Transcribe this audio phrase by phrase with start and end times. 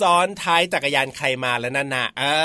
[0.00, 2.36] ซ้อนท้ายจักรยานใครมาแล้วนั่นน่ะอ้า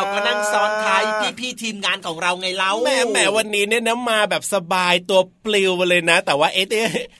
[0.00, 1.02] วก็นั่งซ้อนท้าย
[1.40, 6.66] พี่ๆทีมงานของเราไงเล่าแม่แม่วันนี้เนี่ยนะมาแบบสบายตัวปลิวไปเลยนะ แต่ว่าเอ๊ะ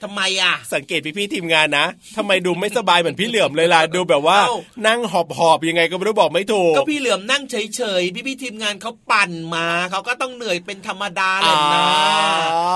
[0.03, 1.85] ทำไมอะ สังเกตพี่ๆทีมงานนะ
[2.17, 4.39] ทำไมดูไม่สบายเหมือนพี่เหลือมเลยล่ะดูแบบว่า
[4.87, 11.85] นั่งหอบหอบยังไงก็ไม่รู้บอกไม่ถูกก็พี่เหลือมนั่งเฉยๆพี่ๆทีมงานเขาปั่นมาเขาก็ต้องเหนื่อยเป็นธรรมดาเลยนะ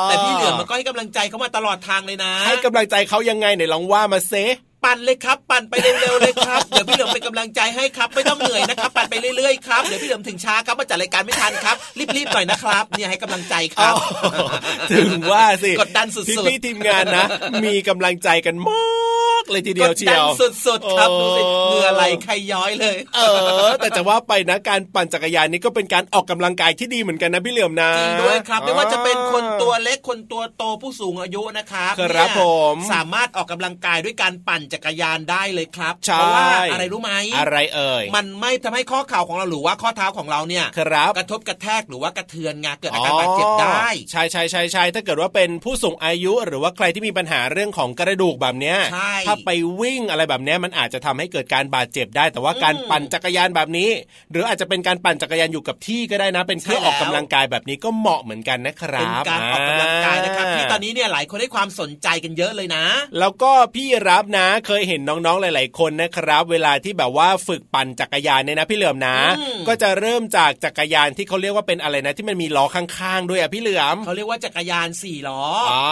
[0.03, 4.33] แต่พี่เหลือมมันก็ให้กำลังใจเขามาตลอดทางเลยนะ ให้กำลังใจเขายังไงไหนลองว่ามาเซ
[4.87, 11.75] ปั่นเลยครับ ปั่นไปเร็วๆเลยครับเดี๋ยวพี่เหลือมเป็นกำลังใจให้ครับไม่ต้องเหนื่อยนะครับ ปั่นไปเรื่อยๆครับเดี๋ยวพี่เหลือมถึงช้าครับมาจัดรายการไม่ทันครับ
[12.17, 13.93] รีบๆหน่อยนะครับเนี่ยให้กำลังใจครับ
[14.91, 17.25] ถึงว่าสิกดดันสุดๆพี่ทีมงานนะ
[17.65, 18.79] มีกำลังใจกันมา
[19.25, 23.19] ก เลยทีเดียวเชียวกดดันสุดๆครับโอ้ดูสิเหงื่อไหลใครย้อยเลย เอ
[23.69, 32.41] อ แต่จะว่าไปนะการปั่นจักรยานนี่ก็เป็นการออกกำลังกายที่ดีเหมือนกันนะพี่เหลี่ยมนะจริงด้วยครับ ไม่ว่าจะเป็นคนตัวเล็กคนตัวโตผู้สูงอายุนะครับครับเนี่ยผ
[32.73, 49.49] มสามารถออกกำลังกายด้วยการปั่นจักรยานได้เลยครับใช่เพราะว่าอะไรรู้ไหมอะไรเอ่ยมันไม่ทำให้ข้อเข่าของเราหรือว่าข้อเท้าของเราเนี่ยครับกระทบกระแทกหรือว่ากระเทือนงาเกิดอาการบาดเจ็บได้ใช่ใช่ใช่ใช่ถ้าเกิดว่าเป็นผู้สูงอายุหรือว่าใครที่มีปัญหาเรื่องของกระดูกแบบเนี้ยใช่ถ้าไป
[49.81, 53.89] วิ่งอะไรแบบเนี้ยมันอาจจะทำให้เกิดการบาดเจ็บได้ แต่ว่าการอืมปั่นจักรยานแบบนี้
[54.31, 62.85] หรืออาจจะเป็นการปั่นจักรยานอยู่กับที่ก็ได้นะ เป็นเครื่องใช่อแล้วอกกำลังกายแบบนี้ก็เหมาะเหมือนกันนะครัเป็นบการออกกำลังกายนะครับที่ตอนนี้เนี่ยหลายคนให้ความสนใจกันเยอะเลยนะ
[63.19, 75.83] แล้วก็พี่รับนะ เคยเห็นน้องๆหลาย ๆ คนนะครับ เวลาที่แบบว่าฝึกปั่นจักรยานเนี่ยนะ พี่เหลือมนะอืมก็จะเริ่มจากจักรยานที่เขาเรียกว่าเป็นอะไรนะ ที่มันมีล้อข้างๆ ด้วยอะพี่เหลือมเขาเรียกว่าจักรยานสี่ล้อออ๋อ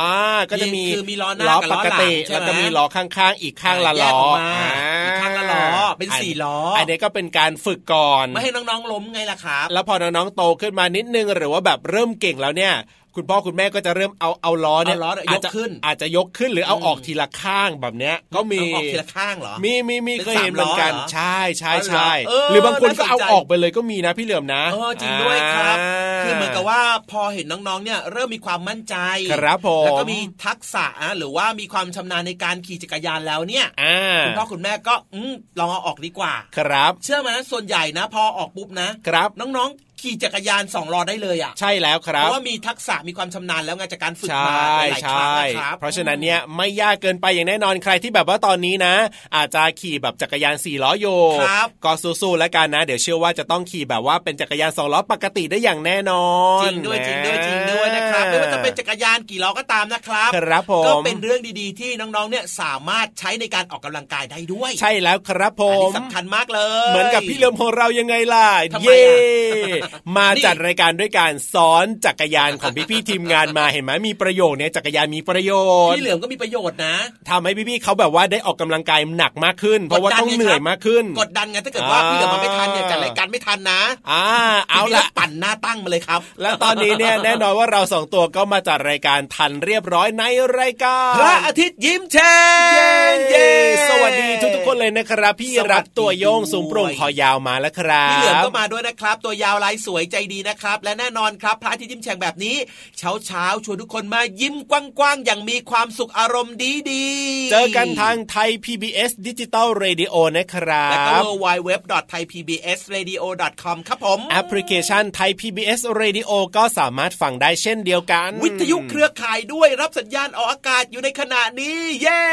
[0.52, 4.68] ก็จะมีคือมีล้อหน้าล้อกับปล้อกหลังติใช่ไหมแล้วก็มีล้อข้างๆอีกข้างละแยล้กอออกมาอ่
[5.06, 5.66] อีกข้างละล้อ
[6.00, 12.74] เป็นสี่ล้ออัอันนี้ก็เป็นการฝึกก่อนไม่ให้น้องๆล้มไงล่ะครับ แล้วพอน้องๆโตขึ้นมานิดนึงหรือว่าแบบเริ่มเก่งแล้วเนี่ย
[13.16, 26.82] คุณพ่อคุณแม่ก็จะเริ่มเอาเอาล้อเนี่ยเอาล้อเนี่ยอาจจะยกขึ้นอาจจะยกขึ้นหรือเอาอืมออกทีละข้างแบบเนี้ย ก็มีเอาออกทีละข้างเหรอมีมีมีเป็นเคยเห็นเหมือนกันสามล้อเหรอใช่ใช่อ๋อเหรอใช่เออหรือบางคนก็เอาน่าสนใจออกไปเลยก็มีนะพี่เหลือมนะเออจริงด้วยครับา คือเหมือนกับว่า
[27.12, 28.96] พอเห็นน้องๆเนี่ยเริ่มมีความมั่นใจ
[29.34, 48.96] ครับผมแล้วก็มีทักษะอะหรือว่ามีความชำนาญในการขี่จักรยานแล้วเนี่ยอ่าคุณพ่อคุณแม่ก็อืมลองเอาออกดีกว่า ครับ เชื่อไหมส่วนใหญ่นะ พอออกปุ๊บนะครับน้องๆขี่จักรยานสองล้อได้เลยอะใช่แล้วคเพรับราะว่ามีทักษะมีความชำนาญแล้วไงจากการฝึกใชมา่หลายๆครั้งใช่นะครับเพราะฉะนั้นเนี่ยไม่ยากเกินไปอย่างแน่นอนใครที่แบบว่าตอนนี้นะ
[49.36, 51.08] อาจจะขี่แบบจักรยานสี่ล้อโย
[51.42, 51.92] ครับก็
[52.22, 56.30] สู้ๆแล้วกันนะ เดี๋ยวเชื่อว่าจะต้องขี่แบบว่าเป็นจักรยานสองล้อปกติได้อย่างแน่นอ
[56.62, 75.52] น จริงด้วยจริงด้วยจริงด้วยนะครับไม่ว่าจะเป็นจักรยานกี่ล้อก็ตามนะครับครับผมก็เป็นเรื่องดีๆที่น้องๆเนี่ยสามารถใช้ในการออกกำลังกายได้ด้วย ใช่แล้วครับผอันมนี้สำคัญมากเลย เหมือนกับพี่เลิมของเรายังไงล่ะทำไมเย่อะมาจัดรายการด้วยการสอนจักรยานของพี่ๆทีมงานมาเห็นไหมมีประโยชน์เนี่ยจักรยานมีประโย
[75.90, 76.96] ชน์พี่เหลือมก็มีประโยชน์นะ
[77.30, 83.82] ทำให้พี่ๆเขาแบบว่าได้ออกกำลังกายหนักมากขึ้น เพราะว่าต้องเหนื่อยมากขึ้น กดดันไงถ้าเกิดว่าอ่าพี่เหลือมมาไม่ทันเนี่ยจัดรายการไม่ทันนะ
[84.12, 84.24] อ่า
[84.70, 90.24] เอาพี่ละก็ปั่นหน้าตั้งมาเลยครับ และตอนนี้เนี่ยแน่นอนว่าเราสองตัวก็มาจัดรายการทันเรียบร้อยใน
[90.60, 92.36] รายการพระอาทิตย์ยิ้มแฉ่
[92.74, 93.50] เย้งเย้
[93.90, 102.56] สวัสดีทุกๆคนเลยนะครับ พี่สวัสดีรับตัวโยงสูงโปร่งด้วยคอยาวมาแล้วครับพี่เหลือมก็มาด้วยนะครับ ตัวยาวลายสวยใจดีนะครับ และแน่นอนครับพระอาทิตย์ยิ้มแฉ่งแบบนี้
[102.98, 106.56] เช้าเช้าๆชวนทุกคนมายิ้มกว้างๆอย่างมีความสุขอารมณ์
[106.92, 111.72] ดีๆ เจอกันทางไทย PBS Digital Radio นะครับแล้วก็ w w w
[112.12, 113.24] t h a i p b s r a d i o
[113.64, 122.24] com ครับผมแอปพลิเคชันไทย PBS Radio ก็สามารถฟังได้เช่นเดียวกัน วิทยุเครือข่ายด้วยรับสัญญาณออกอากาศอยู่ในขณะนี้ เย้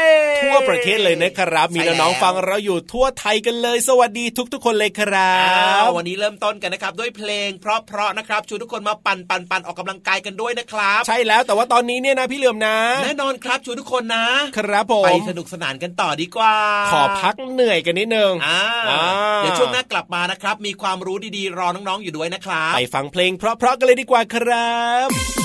[0.43, 14.25] ทั่วประเทศเลยนะครับ มีใช่แล้วน้องๆฟังเราอยู่ทั่วไทยกันเลย สวัสดีทุก ๆ คนเลยครับอ้าววันนี้เริ่มต้นกันนะครับด้วยเพลงเพราะๆนะครับชวนทุกคนมาปั่นปั่นปั่นออกกำลังกายกันด้วยนะครับ ใช่แล้วแต่ว่าตอนนี้เนี่ยนะพี่เหลือมนะ แน่นอนครับชวนทุกคนนะ
[14.57, 16.55] ครับผไปมสนุกสนานกันต่อดีกว่า
[16.91, 19.03] ขอพักเหนื่อยกันนิดนึงอ่าอ่า
[19.37, 24.77] เดี๋ยวช่วงหน้ากลับมานะครับ มีความรู้ดีๆรอน้องๆอยู่ด้วยนะครับไปฟังเพลงเพราะๆกันเลยดีกว่าครั
[25.07, 25.42] บ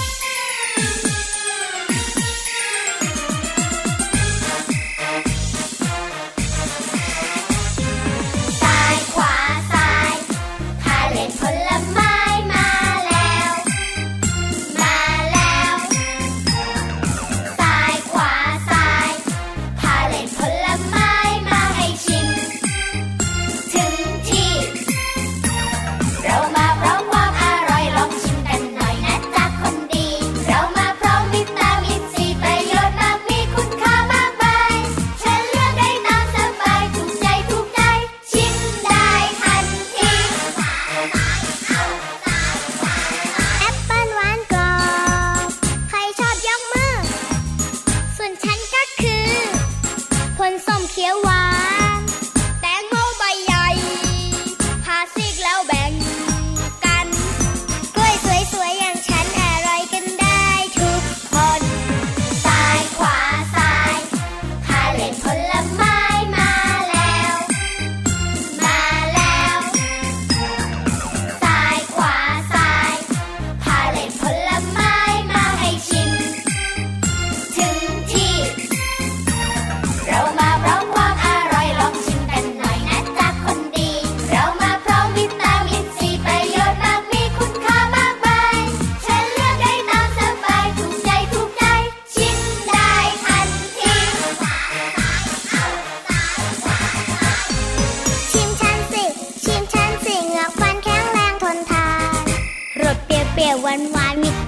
[103.38, 104.44] ปรี้ยวหวานหวานวิตา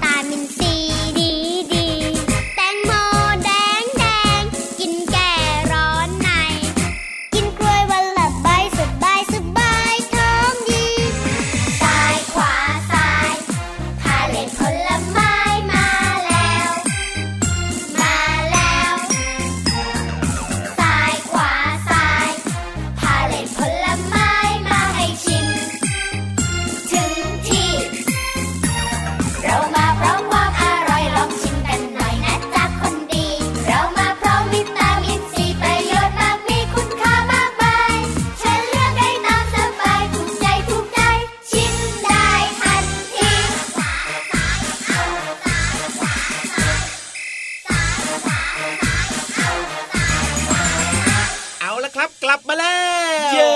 [52.31, 52.79] ละครับกลับมาแล้
[53.27, 53.53] วเย้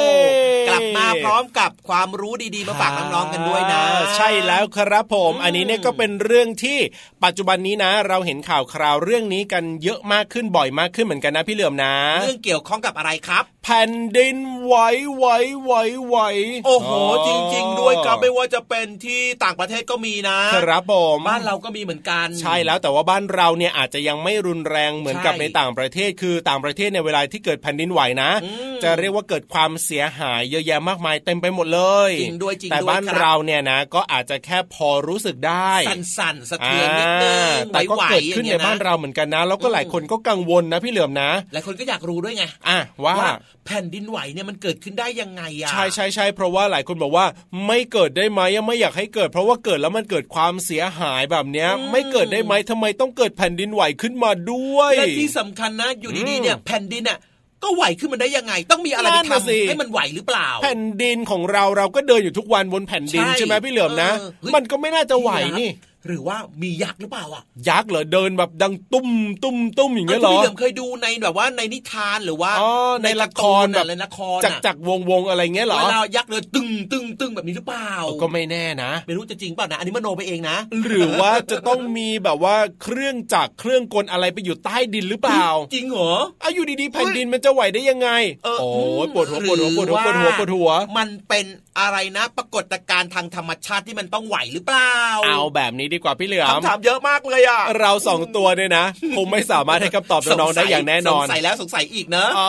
[0.69, 3.83] กลับมาพร้อมกับความรู้ดีๆมาฝากน้องๆกันด้วยนะ
[4.15, 6.79] ใช่แล้วครับผม อันนี้เนี่ยก็เป็นเรื่องที่
[7.23, 14.75] ปัจจุบันนี้นะ เราเห็นข่าวคราวเรื่องนี้กันเยอะมากขึ้นบ่อยมากขึ้นเหมือนกันนะพี่เหลือมนะ เรื่องเกี่ยวข้องกับอะไรครับ แผ่นดินไหว
[15.15, 15.25] ไหว
[15.63, 15.73] ไหว
[16.05, 16.17] ไหว
[16.65, 16.89] โอ้โห
[17.27, 35.73] จริง ๆ ด้วยครับไม่ว่าจะเป็นที่ต่างประเทศก็มีนะครับผมบ้านเราก็มีเหมือนกัน ใช่แล้วแต่ว่าบ้านเราเนี่ยอาจจะยังไม่รุนแรงเหมือนกับใช่ในต่างประเทศ คือต่างประเทศในยเวลาที่เกิดแผ่นดินไหวนะอืมจะเรียกว่าเกิดความเสียหายเยอะแยะมากมายเต็มไปหมดเลยจริงด้วยจริงแต่ด้วยบ้านครับเราเนี่ยนะ ก็อาจจะแค่พอรู้สึกได้
[36.17, 43.31] สั่นๆสะเทือนนิดนึงอ่าแต่ก็ไหวๆเกิดขึ้นอย่ในงงี้ยะบ้านเราเหมือนกันนะ แล้วก็หลายคนก็กังวลนะพี่เหลือมนะหลายคนก็อยากรู้ด้วยไงอะว่าว่า
[43.65, 47.25] แผ่นดินไหวเนี่ยมันเกิดขึ้นได้ยังไงอะใช่ใช่ใช่เพราะว่าหลายคนบอกว่า
[47.67, 57.19] ไม่เกิดได้ไหมยังไม่อยากให้เกิด เพราะว่าเกิดแล้วมันเกิดความเสียหายแบบเนี้ย ไม่เกิดได้ไหมทำไมต้องเกิดแผ่นดินไหวขึ้นมาด้วยและที่สำคัญนะอยู่ดีๆเนี่ยแผ่นดินเนี่ย
[57.63, 65.69] ก็ไหวขึ้นมาได้ยังไง ต้องมีอะไรนั่ไปนน่ะสิทำให้มันไหวหรือเปล่า แผ่นดินของเราเราก็เดินอยู่ทุกวันบนแผ่นดินใช่ใช่ไหมพี่เหลือมนะเออเฮ้ยมันก็ไม่น่าจะไหวนี่
[66.05, 69.09] หรือว่ามียักษ์หรือเปล่าอะยักษ์เหรอเดินแบบดังตุ้ม
[69.43, 72.71] ตุ้มตุ้มอย่างเงี้ยเหรอพี่เหลิมเคยดูในแบบว่าในนิทานหรือว่าอ๋อ
[73.03, 88.09] ในละครแบบในละครจักจักวงวงอะไรเงี้ยเหรอเวลายักษ์เดินตึงตึงตึงแบบนี้หรือเปล่า ก็ไม่แน่นะไม่รู้จะจริงเปล่านะอันนี้มโนไปเองนะ หรือว่าจะต้องมีแบบว่าเครื่องจักรเครื่องกลอะไรไปอยู่ใต้ดินหรือเปล่า จริงเหรออาอยู่ดีๆแผ่นดินมันจะไหวได้ยังไง
[88.45, 91.45] เออโอ้ยปวดหัวปวดหัวปวดหัวปวดหัวปวดหัว มันเป็น
[91.79, 94.95] อะไรนะ ปรากฏการณ์ทางธรรมชาติที่มันต้องไหวหรือเปล่า
[95.25, 98.85] เอาแบบนี้ดีกว่าพี่เหลือมคำถามเยอะมากเลยอะเราสองตัวเนี่ยนะ
[99.15, 102.41] คงไม่สามารถให้คำตอบน้องๆได้อย่างแน่นอนสงสัยแล้วสงสัยอีกเนอะเอ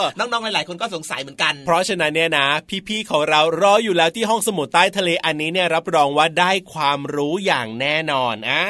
[0.00, 2.46] อน้องๆหลายๆคนก็สงสัยเหมือนกัน เพราะฉะนั้นเนี่ยนะ
[2.88, 8.62] พี่ๆของเรารออยู่แล้วที่ห้องสมุดใต้ทะเลอันนี้เนี่ยรับรองว่าได้ความรู้อย่างแน่นอนอ่า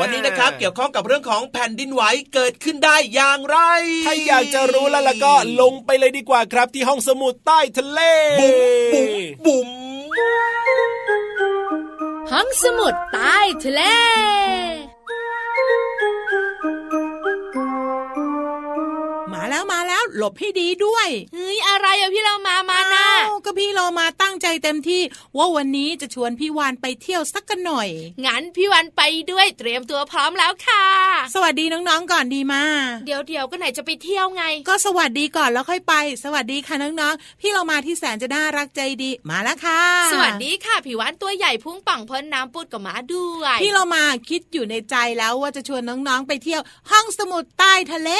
[0.00, 2.02] วันนี้นะครับเกี่ยวข้องกับเรื่องของแผ่นดินไหว
[2.34, 3.58] เกิดขึ้นได้อย่างไร
[4.06, 8.00] ถ้าอยากจะรู้แล้วล่ะก็ลงไปเลยดีกว่าครับที่ห้องสมุดใต้ทะเล
[8.40, 8.58] บุ๋ม
[8.92, 9.10] บุ๋ม
[9.46, 9.62] บุ๋
[10.92, 10.93] ม
[12.30, 13.80] ห้องสมุดใต้ทะเล
[20.16, 25.02] หลบให้ดีด้วยเฮ้ยอะไรอะพี่เรามามานะอ้าวก็พี่เรามาตั้งใจเต็มที่
[25.36, 27.88] ว่าวันนี้จะชวนพี่วานไปเที่ยวสักกันหน่อย
[28.26, 30.84] งั้นพี่วันไปด้วยเตรียมตัวพร้อมแล้วค่ะ
[31.34, 32.62] สวัสดีน้องๆก่อนดีมา
[33.06, 35.94] เดี๋ยวเดี๋ยวก็ไหนจะไปเที่ยวไง ก็สวัสดีก่อนแล้วค่อยไป
[36.24, 48.10] สวัสดีค่ะน้องๆพี่เรามาที่แสนจะน่ารักใจดีมาแล้วค่ะ สวัสดีค่ะพี่วันตัวใหญ่พุ่งป่องพ้นน้ำปุดกับหมาด้วยพี่เรามาคิดอยู่ในใจแล้วว่าจะชวนน้องๆไปเที่ยว ห้องสมุดใต้ทะเล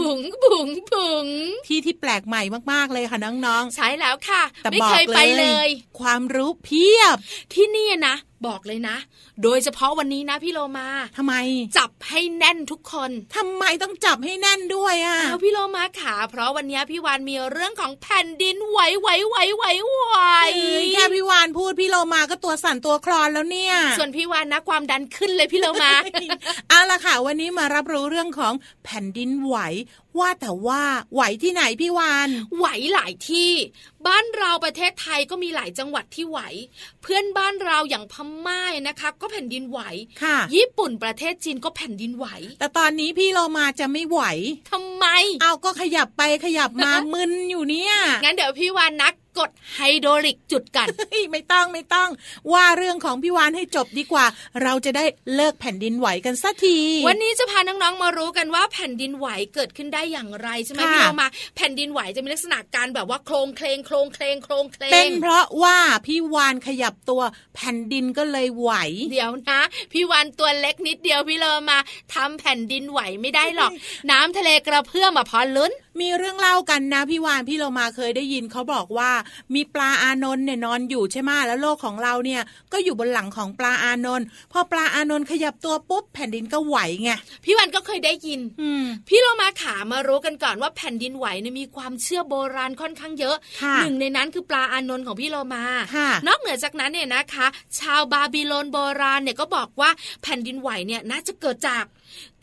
[0.00, 1.24] บุ๋งบุ๋งบุ๋ง
[1.66, 2.42] ที่ที่แปลกใหม่
[2.72, 5.68] มากๆเลยค่ะน้องใช่แล้วค่ะๆแต่ไม่บอกเคยไปเลย
[6.00, 7.16] ความรู้เพียบ
[7.54, 8.16] ที่นี่นะ
[8.46, 8.96] บอกเลยนะ
[9.42, 11.34] โดยเฉพาะวันนี้นะพี่โลมาทำไม
[11.78, 20.04] จับให้แน่นทุกคนทำไมต้องจับให้แน่นด้วยอะเอาพี่โลมาขาเพราะวันนี้พี่วานมีเรื่องของแผ่นดินไหวไหวไหวไหวไหว
[20.54, 25.92] เอ้ยแค่พี่วานพูดพี่โลมาก็ตัวสั่นตัวคลอนแล้วเนี่ย ส่วนพี่วานนะความดันขึ้นเลยพี่โลมา
[26.68, 28.52] เอาละค่ะ วันนี้มารับรู้เรื่องของ
[28.84, 29.56] แผ่นดินไหว
[30.18, 30.82] ว่าแต่ว่า
[31.14, 33.50] ไหวที่ไหนพี่วานไหวหลายที่
[34.06, 36.38] บ้านเราประเทศไทยก็มีหลายจังหวัดที่ไหว
[37.02, 38.14] เพื่อนบ้านเราอย่างพ
[38.46, 39.80] ม่านะคะ ก็แผ่นดินไหว
[40.22, 42.26] ค่ะ ญี่ปุ่นประเทศจีนก็แผ่นดินไหว
[42.58, 44.20] แต่ตอนนี้พี่โลมาจะไม่ไหว
[44.70, 45.06] ทำไม
[45.42, 52.08] เอาก็ขยับไปขยับมามึนอยู่เนี่ยงั้นเดี๋ยวพี่วานนัก กดไฮโดรลิกจุดกันเฮ้ยไม่ต้องไม่ต้อง
[52.52, 54.26] ว่าเรื่องของพี่วานให้จบดีกว่า
[54.62, 67.22] เราจะได้เลิกแผ่นดินไหวกันสักที วันนี้จะพาน้องๆมารู้กันว่าแผ่นดินไหวเกิดขึ้นได้อย่างไรใช่ไหมค่ะพี่เรามา แผ่นดินไหวจะมีลักษณะการแบบว่าโครงเคลงโครงเคลงโครงเคลงเป็นเพราะว่าพี่วานขยับตัว
[67.56, 68.72] แผ่นดินก็เลยไหว
[69.12, 69.60] เดี๋ยวนะ
[69.92, 71.78] พี่วันตัวเล็กนิดเดียวพี่เลอมา
[72.14, 73.72] ทำแผ่นดินไหวไม่ได้หรอก
[74.10, 79.10] น้ำทะเลกระเพื่อมมาพอลุ้นมีเรื่องเล่ากันนะพี่วานพี่เรามาเคยได้ยินเขาบอกว่า
[79.54, 87.10] มีปลาอานนท์เนี่ยนอนอยู่ใช่ไหมแล้วโลกของเราเนี่ยก็อยู่บนหลังของปลาอานนท์พอปลาอานนท์ขยับตัวปุ๊บแผ่นดินก็ไหวไง
[87.44, 95.64] พี่วันก็เคยได้ยินอืมพี่เรามาขามารู้กันก่อนว่าแผ่นดินไหวเนี่ยมีความเชื่อโบราณค่อนข้างเยอะค่ะหนึ่งในนั้นคือปลาอานนท์ของพี่เรามา
[95.96, 97.46] ค่ะนอกเหนือจากนั้นเนี่ยนะคะ
[97.78, 99.90] ชาวบาบิโลนโบราณเนี่ยก็บอกว่า
[100.22, 101.84] แผ่นดินไหวเนี่ยน่าจะเกิดจาก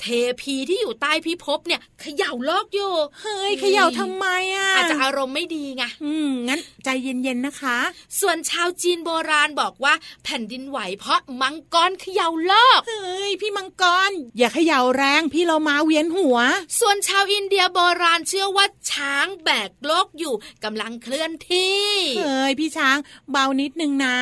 [0.01, 0.05] เท
[0.41, 4.25] พีที่อยู่ใต้พิภพเนี่ยเขย่าโลกอยู่เฮ้ยเขย่าทำไม
[4.55, 7.77] อะอาจจะอารมณ์ไม่ดีไงอืมงั้นใจเย็นๆนะคะ
[8.19, 16.37] ส่วนชาวจีนโบราณบอกว่า แผ่นดินไหวเพราะมังกรเขย่าโลกเฮ้ยพี่มังกร อย่าเขย่าแรงพี่เรามาเวียนหัว
[16.79, 21.83] ส่วนชาวอินเดียโบราณเชื่อว่าช้างแบกโลกอยู่กำลังเคลื่อนที่
[22.19, 22.97] เฮ้ยพี่ช้าง
[23.31, 24.17] เบานิดนึงนะ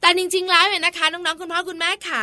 [0.00, 2.22] แต่จริงๆแล้วเนี่ยนะคะน้องๆคุณพ่อคุณแม่ขา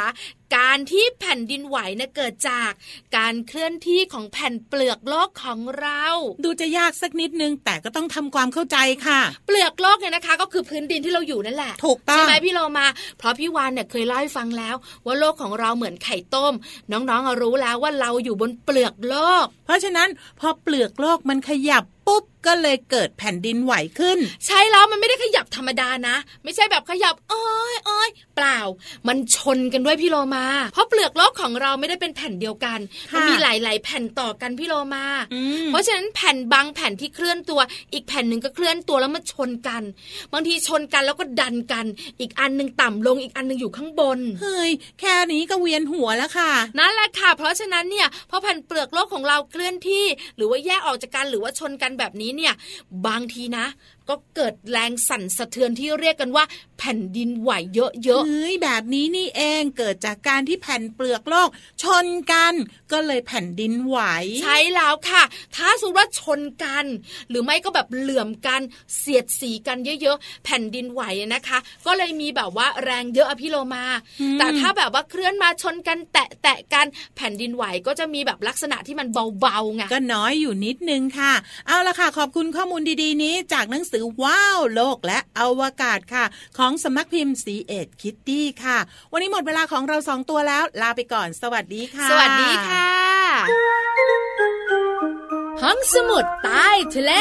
[0.58, 2.72] การที่แผ่นดินไหวเนี่ยเกิดจาก
[3.18, 6.06] การเคลื่อนที่ของแผ่นเปลือกโลกของเรา
[6.44, 8.78] ดูจะยากสักนิดนึงแต่ก็ต้องทำความเข้าใจ
[9.08, 12.88] ค่ะ เปลือกโลกเนี่ยนะคะ ก็คือพื้นดินที่เราอยู่นั่นแหละถูกต้องใช่ไหมพี่โลมา
[13.18, 14.76] เพราะพี่วานเนี่ยเคยเล่าให้ฟังแล้ว
[15.06, 16.54] ว่าโลกของเราเหมือนไข่ต้ม
[16.92, 28.60] น้องๆอะรู้แล้วว่าเราอยู่บนเปลือกโลก เพราะฉะนั้นพอเปลือกโลกมันขยับ ปุ๊บก็เลยเกิดแผ่นดินไหวขึ้น ใช่แล้วมันไม่ได้ขยับธรรมดานะ ไม่ใช่แบบขยับเอ้ยเอ้ยเปล่า
[29.08, 32.80] มันชนกันด้วยพี่โลมา เพราะเปลือกโลกของเราไม่ได้เป็นแผ่นเดียวกัน
[33.12, 37.60] ค่ะมันมีหลาย ๆ แผ่นต่อกันพี่โลมาอืมเพราะฉะนั้นแผ่นบางแผ่นที่เคลื่อนตัว
[37.94, 39.84] อีกแผ่นหนึ่งก็เคลื่อนตัวแล้วมาชนกัน
[40.34, 41.86] บางทีชนกันแล้วก็ดันกัน
[42.20, 52.54] อีกอันหนึ่งต่ำลงอีกอันหนึ่งอยู่ข้างบนเฮ้ยแค่นี้ก็เวียนหัวแล้วค่ะนั่นแหละค่ะ เพราะฉะนั้นเนี่ยพอแผ่นเปลือกโลกของเราเคลื่อนที่ หรือว่าแยกออกจากกันหรือว่าชนกันแบบนี้เนี่ย
[53.08, 53.66] บางทีนะ
[54.10, 56.44] ก็เกิดแรงสั่นสะเทือนที่เรียกกันว่า
[56.80, 57.92] แผ่นดินไหวเยอะ
[58.28, 61.50] เฮ้ยแบบนี้นี่เองเกิดจากการที่แผ่นเปลือกโลก
[61.84, 62.54] ชนกัน
[62.92, 65.24] ก็เลยแผ่นดินไหวๆใช่แล้วค่ะ
[65.56, 66.86] ถ้าสมมติว่าชนกัน
[67.30, 68.62] หรือไม่ก็แบบเหลื่อมกัน
[68.98, 71.02] เสียดสีกันเยอะๆแผ่นดินไหว
[71.34, 73.86] นะคะ ก็เลยมีแบบว่าแรงเยอะอะพี่โลมา
[74.22, 79.08] อืมแต่ถ้าแบบว่าเคลื่อนมาชนกันแตะแตะๆกันแผ่นดินไหวก็จะมีแบบลักษณะที่มัน
[79.42, 81.34] เบาๆไงก็น้อยอยู่นิดนึงค่ะ
[81.68, 86.26] เอาละค่ะ ขอบคุณข้อมูลดีๆนี้จากหนังสือว้าวโลกและอวกาศค่ะ
[86.58, 88.78] ของสำนักพิมพ์สีเอ็ดคิตตี้ค่ะ
[89.12, 92.90] วันนี้หมดเวลาของเราสองตัวแล้ว ลาไปก่อน สวัสดีค่ะ สวัสดีค่ะ
[95.62, 97.14] ห้องสมุดใต้ทะเล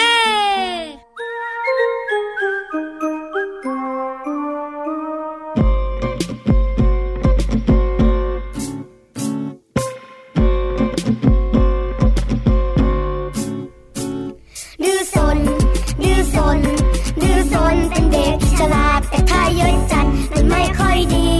[20.98, 21.37] ไม่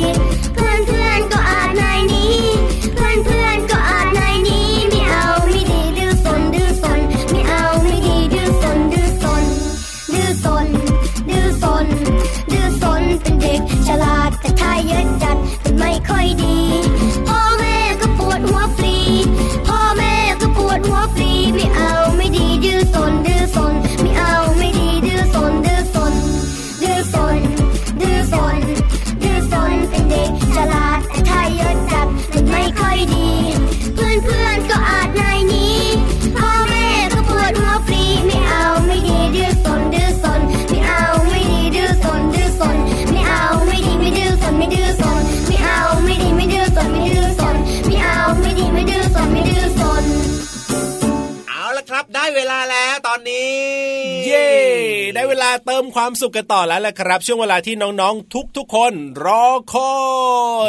[55.50, 58.92] าเติมความสุขกันต่อแล้วแหละครับ ช่วงเวลาที่น้องๆ ทุกๆ คน
[59.24, 59.96] รอคอ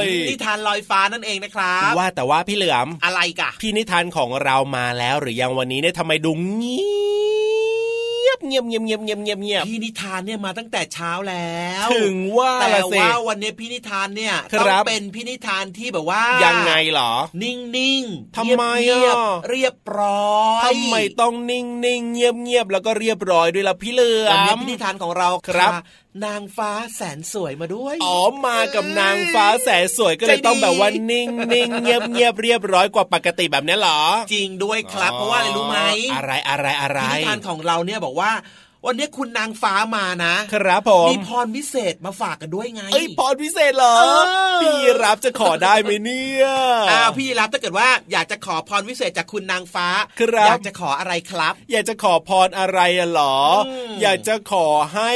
[0.04, 6.99] ยนิทานลอยฟ้านั่นเองนะครับ ว่าแต่ว่าพี่เหลือมอะไรกะพี่นิทานของเรามาแล้วหรือยังวันนี้เนี่ยทำไมดูเงีย
[8.39, 17.12] บเงียบเงียบเงียบเงียบเงียบเงียบพี่นิทานเนี่ยมาตั้งแต่เช้าแล้ว ถึงว่าแต่ละสิว่าวันนี้พี่นิทานเนี่ยคต้องรับเป็นพี่นิทานที่แบบว่า ยัยังไงเหรอ
[17.43, 25.80] นิ่งนิ่งๆทำไมอะเงียบๆเรียบร้อยทำไมต้องนิ่งนิ่งเงียบเงียบแล้วก็เรียบร้อยด้วยล่ะพี่เหลือวันนี้มพี่นิทานของเราครับพา
[26.26, 34.02] นางฟ้าแสนสวยมาด้วย อ๋อ มากับนางฟ้าแสนสวยก็เลยใจดีต้องแบบว่านิ่งนิ่งเงียบเงียบเรียบร้อยกว่าปกติแบบนี้เหรอ
[34.34, 35.80] จริงด้วยครับ เพราะว่าอะไรรู้ไหม
[36.15, 38.32] อะไรอะไรอะไรพี่นิทานของเราเนี่ยบอกว่า
[38.86, 44.04] วันนี้คุณนางฟ้ามานะ ครับผมมีพรพิเศษมาฝากกันด้วยไงเอ้ยพรพิเศษเหรอเอ
[44.58, 46.46] อพี่รับจะขอได้ไหมเนี่ย
[46.92, 49.88] อ้าวพี่รับถ้าเกิดว่าอยากจะขอพรพิเศษจากคุณนางฟ้า
[50.20, 53.38] ครับอยากจะขออะไรครับ อยากจะขอพรอะไรอะเหรอ
[53.68, 55.12] อมอยากจะขอให้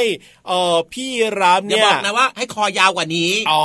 [0.48, 1.10] เออพี่
[1.42, 3.64] รับอย่าเนี่บยอกนะว่า ให้คอยาวกว่านี้อ๋อ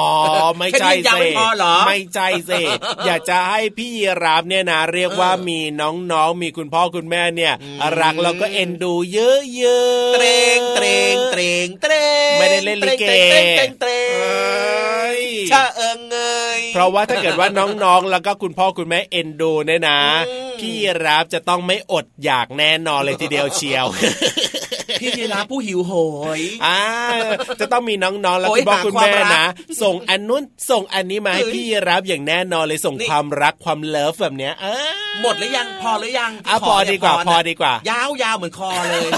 [0.58, 2.62] ไม่แค่ใช่นี้ยังสิไม่พอเหรอไม่ใช่สิ
[3.06, 3.92] อยากจะให้พี่
[4.26, 10.24] รับเนี่ยนะ เรียกว่าเออมีน้องๆมีคุณพ่อคุณแม่เนี่ยอืมรักแล้วก็เอ็นดูเยอะๆเตร
[10.58, 11.94] งเตรงเตรงเตร
[12.34, 15.22] งไม่ได้เล่นลิเกเตรงเตรงเตรงเอ้ย
[15.52, 16.18] ชาเอิงเง
[16.58, 17.48] ยเพราะว่าถ้าเกิดว่า
[17.84, 20.00] น้องๆ แล้วก็คุณพ่อคุณแม่เอ็นดูเนี่ยนะ
[20.30, 20.76] อืมพี่
[21.06, 23.86] รับจะต้องไม่อดอยากแน่นอนเลยทีเดียวเชียว
[25.02, 25.94] พี่ยีราฟผู้หิวโห
[26.40, 26.80] ยอ่า
[27.60, 29.48] จะต้องมีน้องๆแล้วโอ้คุยณพ่อหาคุณความแม่รักนะ
[29.84, 39.10] ส่งอันนู้นส่งอันนี้มาให้เอ้ยพี่รับอย่างแน่นอนเลยส่งนี่ความรักความเลิฟแบบเนี้ยเออหมดหรือยังพอหรือยังอะที่พอเนี่ยดีกว่านะพอดีกว่า ยาวยาวเหมือนคอเลย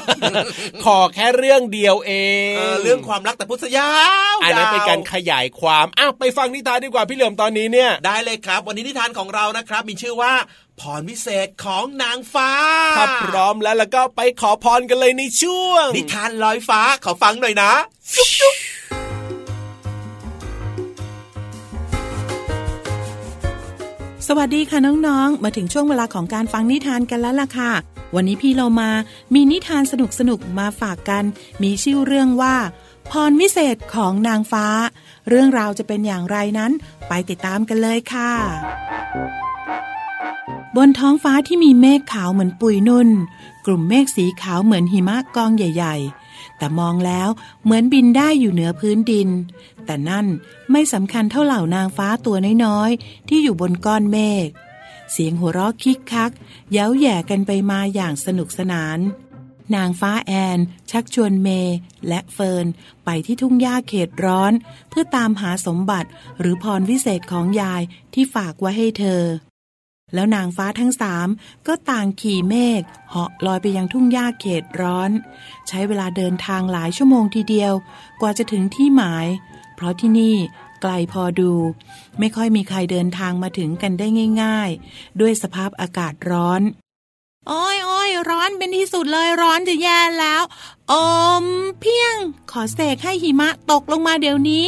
[0.86, 2.12] ขอแค่เรื่องเดียวเอ
[2.54, 3.92] งเออเรื่องความรักแต่พุทธยา
[4.34, 10.34] วอันนั้นยาวเป็นการขยายความอ้าวไปฟังนิทานดีกว่าพี่เหลิมตอนนี้เนี่ย ได้เลยครับ วันนี้นิทานของเรานะครับ มีชื่อว่า
[10.82, 12.52] พรวิเศษของนางฟ้า
[12.98, 17.72] ถ้าพร้อมแล้วแล้วก็ไปขอพรกันเลยในช่วง นิทานลอยฟ้าขอฟังหน่อยนะ
[18.16, 18.56] จุ๊บจุ๊บ
[24.28, 27.72] สวัสดีค่ะน้องๆ มาถึงช่วงเวลาของการฟังนิทานกันแล้วล่ะค่ะ
[28.16, 28.90] วันนี้พี่เรามา
[29.34, 29.94] มีนิทานส
[30.30, 31.24] นุกๆ มาฝากกัน
[31.64, 32.56] มีชื่อเรื่องว่า
[33.10, 34.66] พรวิเศษของนางฟ้า
[35.30, 36.72] เรื่องราวจะเป็นอย่างไรนั้น
[37.08, 38.32] ไปติดตามกันเลยค่ะ
[40.78, 43.10] บนท้องฟ้าที่มีเมฆขาวเหมือนปุยนุ่น
[43.66, 45.96] กลุ่มเมฆสีขาวเหมือนหิมะกองใหญ่
[46.28, 47.30] ๆ แต่มองแล้ว
[47.64, 49.30] เหมือนบินได้อยู่เหนือพื้นดิน
[49.86, 50.26] แต่นั่น
[50.72, 54.48] ไม่สำคัญเท่าเหล่านางฟ้าตัวน้อยๆ ที่อยู่บนก้อนเมฆ
[55.12, 56.32] เสียงหัวเราะคิกคัก
[56.72, 59.00] เย้าแย่กันไปมาอย่างสนุกสนาน
[59.76, 60.60] นางฟ้าแอน
[60.92, 62.66] ชักชวนเมย์และเฟิร์น
[63.06, 64.54] ไปที่ทุ่งหญ้าเขตร้อน
[64.90, 67.82] เพื่อตามหาสมบัติหรือพรวิเศษของยาย
[68.14, 69.24] ที่ฝากไว้ให้เธอ
[70.14, 71.28] แล้วนางฟ้าทั้งสาม
[71.68, 75.12] ก็ต่างขี่เมฆเหาะลอยไปยังทุ่งหญ้าเขตร้อน
[75.68, 77.74] ใช้เวลาเดินทางหลายชั่วโมงทีเดียว
[78.22, 79.28] กว่าจะถึงที่หมาย
[79.76, 80.36] เพราะที่นี่
[80.82, 81.54] ไกลพอดู
[82.20, 84.08] ไม่ค่อยมีใครเดินทางมาถึงกันได้
[84.42, 86.62] ง่าย ๆ ด้วยสภาพอากาศร้อน
[87.48, 90.44] โอ้ยโอ้ยร้อนเป็นที่สุดเลยร้อนจะแย่แล้ว
[90.92, 90.94] อ
[91.44, 91.46] ม
[91.80, 92.16] เพียง
[92.52, 94.68] ขอเสกให้หิมะตกลงมาเดี๋ยวนี้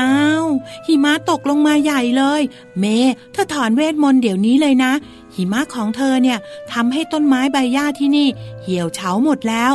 [0.00, 0.46] อ้าว
[0.86, 2.42] หิมะตกลงมาใหญ่เลย
[2.78, 2.84] เม
[3.32, 4.92] เธอถอนเวทมนต์เดี๋ยวนี้เลยนะ
[5.34, 6.38] หิมะของเธอเนี่ย
[6.72, 8.28] ทำให้ต้นไม้ใบหญ้าที่นี่
[8.62, 9.72] เหี่ยวเฉาหมดแล้ว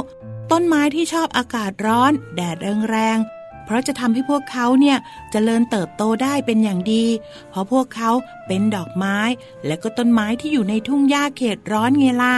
[0.52, 2.58] ต้นไม้ที่ชอบอากาศร้อน แดด
[2.90, 5.02] แรงๆเพราะจะทำให้พวกเขาเนี่ยจ
[5.32, 7.06] เจริญเติบโตได้เป็นอย่างดี
[7.50, 8.12] เพราะพวกเขา
[8.48, 9.18] เป็นดอกไม้
[9.66, 12.36] และก็ต้นไม้ที่อยู่ในทุ่งหญ้าเขตร้อนไงล่ะ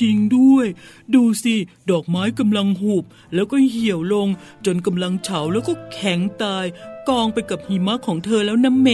[0.00, 0.66] จริงด้วย
[1.14, 1.54] ดูสิ
[1.90, 4.28] ดอกไม้กำลังหุบแล้วก็เหี่ยวลง
[4.66, 6.66] จนกำลังเฉาแล้วก็แข็งตาย
[7.08, 8.88] กองไปกับหิมะของเธอแล้วนะเม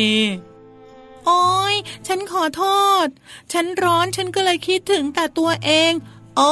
[1.25, 2.65] โอ้ยฉันขอโท
[3.05, 3.07] ษ
[3.53, 5.93] ฉันร้อนฉันก็เลยคิดถึงแต่ตัวเอง
[6.41, 6.43] อ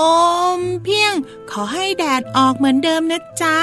[0.59, 1.15] มเพียง
[1.51, 3.57] ขอให้แดดออกเหมือนเดิมนะจ๊ะ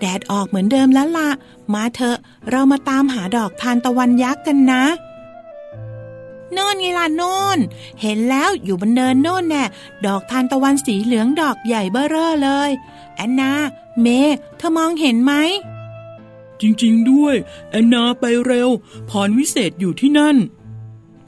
[0.00, 1.28] แดดออกเหมือนเดิมแล้วล่ะ
[1.74, 2.18] มาเถอะ
[2.50, 4.84] เรามาตามหาดอกทานตะวันยักษ์กันนะ
[6.52, 7.58] โน่นไงล่ะโน่น
[8.02, 9.64] เห็นแล้วอยู่บนเนินโน่นแน่
[10.06, 12.70] ดอกทานตะวันสีเหลืองดอกใหญ่เบ้อเร่อเลย
[13.16, 13.52] แอนนา
[14.00, 15.32] เมย์เธอมองเห็นไหม
[16.60, 17.34] จริงๆด้วย
[17.70, 18.68] แอนนาไปเร็ว
[19.10, 20.36] พรวิเศษอยู่ที่นั่น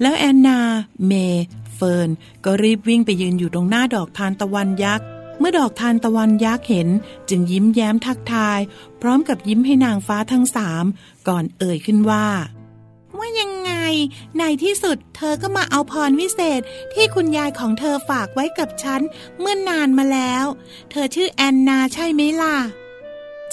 [0.00, 0.58] แล้วแอนนา
[1.06, 2.08] เมย์เฟิร์น
[2.44, 5.06] ก็รีบวิ่งไปยืนอยู่ตรงหน้าดอกทานตะวันยักษ์
[5.38, 6.88] เมื่อดอกทานตะวันยักษ์เห็น
[7.28, 8.58] จึงยิ้มแย้มทักทาย
[9.00, 10.84] พร้อมกับยิ้มให้นางฟ้าทั้งสาม
[11.28, 12.26] ก่อนเอ่ยขึ้นว่า
[13.20, 13.72] ว่ายังไง
[14.38, 16.60] ในที่สุดเธอก็มาเอาพรวิเศษ
[16.94, 19.00] ที่คุณยายของเธอฝากไว้กับฉัน
[19.38, 20.44] เมื่อนนานมาแล้ว
[20.90, 22.56] เธอชื่อแอนนาใช่ไหมล่ะ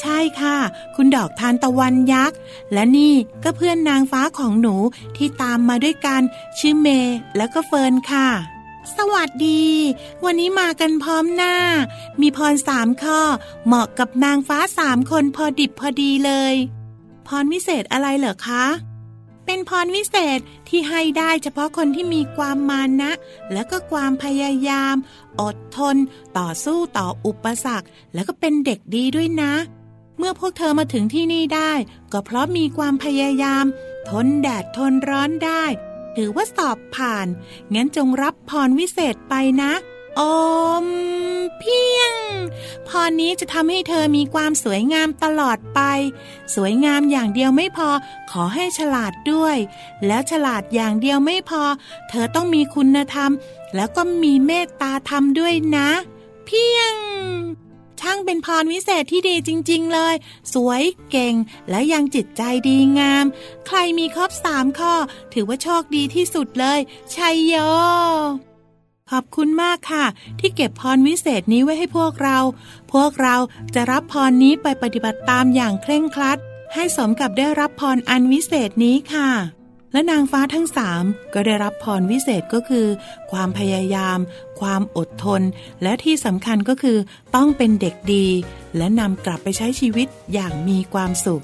[0.01, 0.57] ใช่ค่ะ
[0.95, 2.37] คุณดอกทานตะวันยักษ์
[2.73, 4.75] และนี่ก็เพื่อนนางฟ้าของหนู
[5.17, 6.21] ที่ตามมาด้วยกัน
[6.57, 8.29] ชื่อเมย์แล้วก็เฟิร์นค่ะ
[8.97, 9.65] สวัสดี
[10.25, 11.55] วันนี้มากันพร้อมหน้า
[12.21, 13.19] มีพรสามข้อ
[13.65, 16.55] เหมาะกับนางฟ้าสามคนพอดิบพอดีเลย
[17.27, 18.65] พรวิเศษอะไรเหรอคะ
[19.47, 23.11] เป็นพรวิเศษที่ให้ได้เฉพาะคนที่มีความมานะ
[23.53, 24.95] และก็ความพยายาม
[25.41, 25.95] อดทน
[26.37, 29.53] ต่อสู้ต่ออุปสรรค แล้วก็เป็นเด็กดีด้วยนะ
[30.17, 31.71] เมื่อพวกเธอมาถึงที่นี่ได้
[32.11, 33.65] ก็เพราะมีความพยายาม
[34.09, 35.63] ทนแดดทนร้อนได้
[36.15, 37.27] ถือว่าสอบผ่าน
[37.73, 39.71] งั้นจงรับพรวิเศษไปนะ
[40.19, 40.21] อ
[40.83, 40.85] ม
[41.59, 42.13] เพียง
[42.87, 45.79] พรนี้จะทำให้เธอมีความสวยงามตลอดไป
[46.55, 47.89] สวยงามอย่างเดียวไม่พอ
[48.31, 49.57] ขอให้ฉลาดด้วย
[50.07, 51.63] แล้วฉลาดอย่างเดียวไม่พอ
[52.09, 53.31] เธอต้องมีคุณธรรม
[53.75, 55.89] แล้วก็มีเมตตาธรรมด้วยนะ
[56.45, 56.93] เพียง
[57.99, 60.15] ช่างเป็นพรวิเศษที่ดีจริง ๆ เลย
[60.53, 61.33] สวยเก่ง
[61.69, 63.25] และยังจิตใจดีงาม
[63.67, 64.93] ใครมีครบสามข้อ
[65.33, 66.79] ถือว่าโชคดีที่สุดเลย
[67.15, 67.53] ชัยโย
[69.11, 70.05] ขอบคุณมากค่ะ
[70.39, 72.37] ที่เก็บพรวิเศษนี้ไว้ให้พวกเรา
[72.93, 73.35] พวกเรา
[73.75, 76.37] จะรับพรนี้ไปปฏิบัติตามอย่างเคร่งครัด
[76.73, 79.29] ให้สมกับได้รับพรอันวิเศษนี้ค่ะ
[79.93, 82.87] และนางฟ้าทั้งสามก็ได้รับพรวิเศษก็คือ
[83.31, 84.19] ความพยายาม
[84.59, 85.41] ความอดทน
[85.83, 86.97] และที่สำคัญก็คือ
[87.35, 88.27] ต้องเป็นเด็กดี
[88.77, 91.43] และนำกลับไปใช้ชีวิตอย่างมีความสุข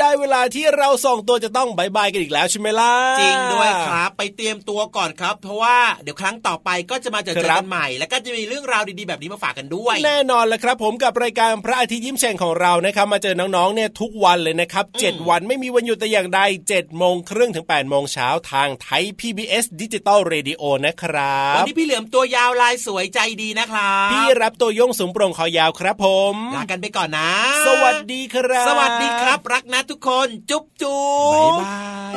[0.00, 27.30] ได้เวลาที่เราสองตัวจะต้อง bye bye กันอีกแล้วใช่ไหมล่ะจริงด้วยครับไปเตรียมตัวก่อนครับ เพราะว่าเดี๋ยวครั้งต่อไปก็จะมาเจอเจอครับกันใหม่ แล้วก็จะมีเรื่องราวดีๆแบบนี้มาฝากกันด้วย แน่นอนเลยครับ ผมกับรายการพระอาทิตย์ยิ้มแฉ่งของเรานะครับ มาเจอน้องๆเนี่ยทุกวันเลยนะครับ7วันไม่มีวันหยุดแต่อย่างใด7โมงครึ่งถึง8โมงเช้าทางไทย PBS Digital Radio นะครับวันนี้พี่เหลือมตัวยาวลายสวยใจดีนะครับพี่รับตัวโยงสูงโปร่งคอยาวครับผมลากันไปก่อนนะ
[27.66, 31.02] สวัสดีครับ สวัสดีครับ รักนะทุกคน จุ๊บจุ๊
[31.34, 31.80] บบ๊ายบา
[32.12, 32.14] ย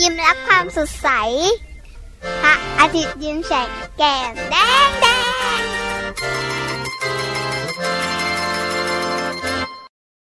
[0.00, 1.08] ยิ้มรับความสดใส
[2.42, 4.56] พระอาทิตย์ยิ้มแฉกแก้มแด
[4.88, 5.06] งแด
[5.58, 5.60] ง